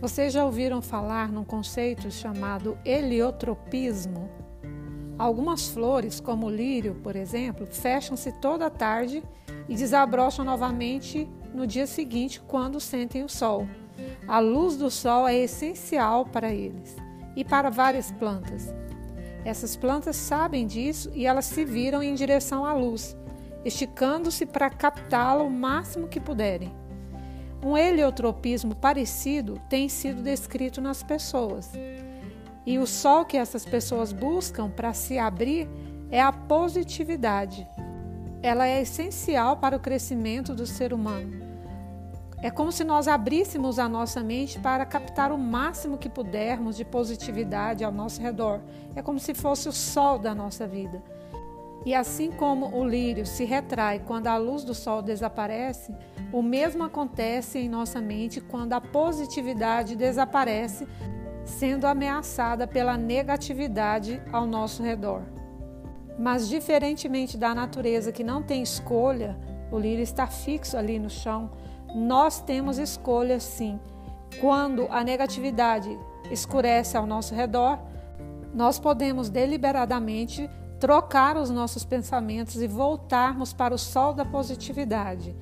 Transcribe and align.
Vocês 0.00 0.32
já 0.32 0.46
ouviram 0.46 0.80
falar 0.80 1.30
num 1.30 1.44
conceito 1.44 2.10
chamado 2.10 2.78
heliotropismo? 2.86 4.30
Algumas 5.18 5.68
flores, 5.68 6.18
como 6.18 6.46
o 6.46 6.50
lírio, 6.50 6.94
por 7.02 7.14
exemplo, 7.14 7.66
fecham-se 7.66 8.32
toda 8.40 8.70
tarde 8.70 9.22
e 9.68 9.76
desabrocham 9.76 10.42
novamente 10.42 11.28
no 11.52 11.66
dia 11.66 11.86
seguinte, 11.86 12.40
quando 12.40 12.80
sentem 12.80 13.22
o 13.22 13.28
sol. 13.28 13.68
A 14.26 14.38
luz 14.38 14.74
do 14.78 14.90
sol 14.90 15.28
é 15.28 15.36
essencial 15.36 16.24
para 16.24 16.50
eles 16.50 16.96
e 17.36 17.44
para 17.44 17.68
várias 17.68 18.10
plantas. 18.10 18.72
Essas 19.44 19.76
plantas 19.76 20.16
sabem 20.16 20.66
disso 20.66 21.10
e 21.12 21.26
elas 21.26 21.44
se 21.44 21.62
viram 21.62 22.02
em 22.02 22.14
direção 22.14 22.64
à 22.64 22.72
luz, 22.72 23.14
esticando-se 23.66 24.46
para 24.46 24.70
captá-la 24.70 25.42
o 25.42 25.50
máximo 25.50 26.08
que 26.08 26.18
puderem. 26.18 26.72
Um 27.62 27.76
heliotropismo 27.76 28.74
parecido 28.74 29.60
tem 29.68 29.88
sido 29.88 30.22
descrito 30.22 30.80
nas 30.80 31.02
pessoas. 31.02 31.70
E 32.64 32.78
o 32.78 32.86
sol 32.86 33.24
que 33.24 33.36
essas 33.36 33.64
pessoas 33.64 34.12
buscam 34.12 34.70
para 34.70 34.94
se 34.94 35.18
abrir 35.18 35.68
é 36.10 36.20
a 36.20 36.32
positividade. 36.32 37.66
Ela 38.42 38.66
é 38.66 38.80
essencial 38.80 39.58
para 39.58 39.76
o 39.76 39.80
crescimento 39.80 40.54
do 40.54 40.66
ser 40.66 40.94
humano. 40.94 41.40
É 42.42 42.50
como 42.50 42.72
se 42.72 42.82
nós 42.84 43.06
abríssemos 43.06 43.78
a 43.78 43.86
nossa 43.86 44.22
mente 44.22 44.58
para 44.58 44.86
captar 44.86 45.30
o 45.30 45.36
máximo 45.36 45.98
que 45.98 46.08
pudermos 46.08 46.74
de 46.74 46.86
positividade 46.86 47.84
ao 47.84 47.92
nosso 47.92 48.22
redor. 48.22 48.60
É 48.96 49.02
como 49.02 49.18
se 49.18 49.34
fosse 49.34 49.68
o 49.68 49.72
sol 49.72 50.18
da 50.18 50.34
nossa 50.34 50.66
vida. 50.66 51.02
E 51.84 51.94
assim 51.94 52.30
como 52.30 52.76
o 52.76 52.86
lírio 52.86 53.24
se 53.24 53.44
retrai 53.44 54.00
quando 54.00 54.26
a 54.26 54.36
luz 54.36 54.64
do 54.64 54.74
sol 54.74 55.00
desaparece, 55.00 55.94
o 56.32 56.42
mesmo 56.42 56.84
acontece 56.84 57.58
em 57.58 57.68
nossa 57.68 58.00
mente 58.00 58.40
quando 58.40 58.74
a 58.74 58.80
positividade 58.80 59.96
desaparece, 59.96 60.86
sendo 61.44 61.86
ameaçada 61.86 62.66
pela 62.66 62.96
negatividade 62.98 64.22
ao 64.30 64.46
nosso 64.46 64.82
redor. 64.82 65.22
Mas, 66.18 66.48
diferentemente 66.48 67.38
da 67.38 67.54
natureza 67.54 68.12
que 68.12 68.22
não 68.22 68.42
tem 68.42 68.62
escolha, 68.62 69.38
o 69.72 69.78
lírio 69.78 70.02
está 70.02 70.26
fixo 70.26 70.76
ali 70.76 70.98
no 70.98 71.08
chão, 71.08 71.50
nós 71.94 72.42
temos 72.42 72.78
escolha 72.78 73.40
sim. 73.40 73.80
Quando 74.38 74.86
a 74.90 75.02
negatividade 75.02 75.98
escurece 76.30 76.96
ao 76.96 77.06
nosso 77.06 77.34
redor, 77.34 77.78
nós 78.52 78.78
podemos 78.78 79.30
deliberadamente 79.30 80.48
trocar 80.80 81.36
os 81.36 81.50
nossos 81.50 81.84
pensamentos 81.84 82.56
e 82.56 82.66
voltarmos 82.66 83.52
para 83.52 83.74
o 83.74 83.78
sol 83.78 84.14
da 84.14 84.24
positividade. 84.24 85.36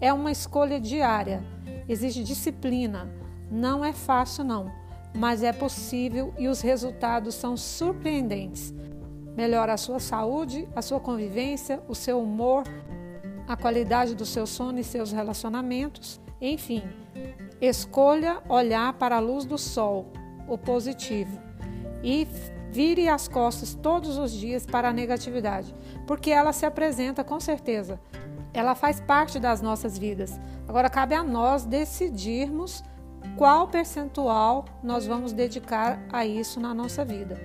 É 0.00 0.12
uma 0.12 0.30
escolha 0.30 0.80
diária, 0.80 1.44
exige 1.88 2.22
disciplina. 2.22 3.12
Não 3.50 3.84
é 3.84 3.92
fácil, 3.92 4.44
não, 4.44 4.70
mas 5.14 5.42
é 5.42 5.52
possível 5.52 6.32
e 6.38 6.46
os 6.46 6.60
resultados 6.60 7.34
são 7.34 7.56
surpreendentes. 7.56 8.72
Melhora 9.36 9.72
a 9.72 9.76
sua 9.76 9.98
saúde, 9.98 10.68
a 10.76 10.80
sua 10.80 11.00
convivência, 11.00 11.82
o 11.88 11.94
seu 11.94 12.20
humor, 12.20 12.62
a 13.48 13.56
qualidade 13.56 14.14
do 14.14 14.24
seu 14.24 14.46
sono 14.46 14.78
e 14.78 14.84
seus 14.84 15.10
relacionamentos. 15.10 16.20
Enfim, 16.40 16.84
escolha 17.60 18.40
olhar 18.48 18.92
para 18.92 19.16
a 19.16 19.20
luz 19.20 19.44
do 19.44 19.58
sol, 19.58 20.12
o 20.46 20.56
positivo, 20.56 21.36
e 22.02 22.28
Vire 22.74 23.08
as 23.08 23.28
costas 23.28 23.72
todos 23.72 24.18
os 24.18 24.32
dias 24.32 24.66
para 24.66 24.88
a 24.88 24.92
negatividade, 24.92 25.72
porque 26.08 26.32
ela 26.32 26.52
se 26.52 26.66
apresenta 26.66 27.22
com 27.22 27.38
certeza. 27.38 28.00
Ela 28.52 28.74
faz 28.74 28.98
parte 28.98 29.38
das 29.38 29.62
nossas 29.62 29.96
vidas. 29.96 30.40
Agora 30.66 30.90
cabe 30.90 31.14
a 31.14 31.22
nós 31.22 31.64
decidirmos 31.64 32.82
qual 33.38 33.68
percentual 33.68 34.64
nós 34.82 35.06
vamos 35.06 35.32
dedicar 35.32 36.04
a 36.12 36.26
isso 36.26 36.58
na 36.58 36.74
nossa 36.74 37.04
vida. 37.04 37.40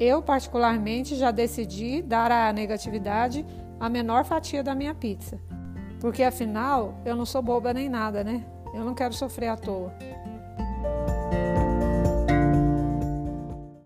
Eu, 0.00 0.22
particularmente, 0.22 1.14
já 1.14 1.30
decidi 1.30 2.00
dar 2.00 2.32
à 2.32 2.50
negatividade 2.50 3.44
a 3.78 3.90
menor 3.90 4.24
fatia 4.24 4.62
da 4.62 4.74
minha 4.74 4.94
pizza. 4.94 5.38
Porque 6.00 6.22
afinal, 6.22 7.02
eu 7.04 7.14
não 7.14 7.26
sou 7.26 7.42
boba 7.42 7.74
nem 7.74 7.90
nada, 7.90 8.24
né? 8.24 8.42
Eu 8.74 8.82
não 8.82 8.94
quero 8.94 9.12
sofrer 9.12 9.48
à 9.48 9.58
toa. 9.58 9.92